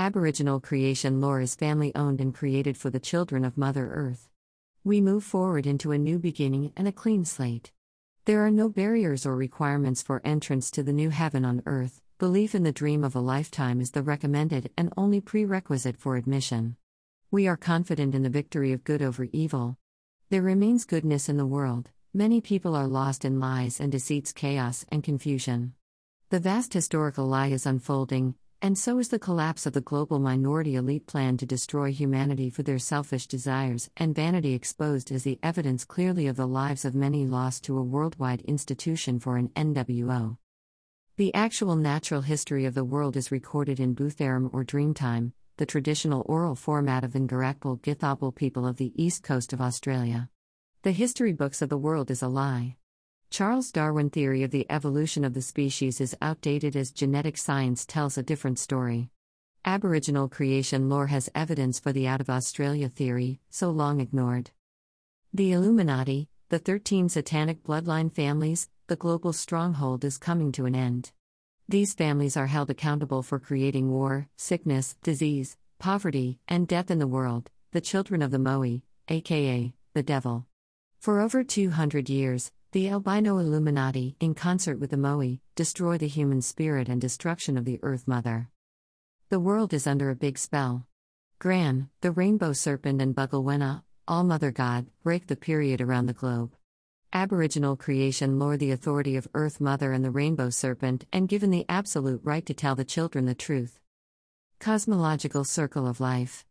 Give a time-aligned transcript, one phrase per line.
[0.00, 4.28] Aboriginal creation lore is family owned and created for the children of Mother Earth.
[4.84, 7.72] We move forward into a new beginning and a clean slate.
[8.24, 12.00] There are no barriers or requirements for entrance to the new heaven on earth.
[12.20, 16.76] Belief in the dream of a lifetime is the recommended and only prerequisite for admission.
[17.32, 19.78] We are confident in the victory of good over evil.
[20.30, 24.86] There remains goodness in the world, many people are lost in lies and deceits, chaos,
[24.92, 25.74] and confusion.
[26.30, 30.74] The vast historical lie is unfolding, and so is the collapse of the global minority
[30.74, 35.84] elite plan to destroy humanity for their selfish desires and vanity exposed as the evidence
[35.84, 40.36] clearly of the lives of many lost to a worldwide institution for an NWO.
[41.16, 46.24] The actual natural history of the world is recorded in Bootharum or Dreamtime, the traditional
[46.26, 50.30] oral format of Ngarakbal Githabul people of the east coast of Australia.
[50.82, 52.76] The history books of the world is a lie.
[53.30, 58.16] Charles Darwin theory of the evolution of the species is outdated as genetic science tells
[58.16, 59.10] a different story.
[59.66, 64.50] Aboriginal creation lore has evidence for the out of Australia theory, so long ignored.
[65.34, 71.12] The Illuminati, the 13 satanic bloodline families, the global stronghold is coming to an end.
[71.68, 77.06] These families are held accountable for creating war, sickness, disease, poverty, and death in the
[77.06, 80.46] world, the children of the Moe, aka the devil.
[80.98, 86.42] For over 200 years, the albino Illuminati, in concert with the Moe, destroy the human
[86.42, 88.50] spirit and destruction of the Earth Mother.
[89.30, 90.86] The world is under a big spell.
[91.38, 96.54] Gran, the rainbow serpent, and Buggelwena, All Mother God, break the period around the globe.
[97.10, 101.64] Aboriginal creation lore the authority of Earth Mother and the rainbow serpent, and given the
[101.70, 103.80] absolute right to tell the children the truth.
[104.58, 106.44] Cosmological Circle of Life